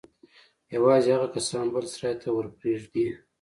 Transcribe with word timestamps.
يوازې 0.75 1.09
هغه 1.15 1.27
کسان 1.35 1.65
بل 1.73 1.85
سراى 1.93 2.13
ته 2.21 2.27
ورپرېږدي. 2.33 3.07